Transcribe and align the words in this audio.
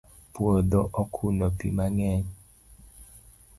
puodho 0.33 0.81
okuno 1.01 1.45
pi 1.57 1.67
mangeny 1.77 2.25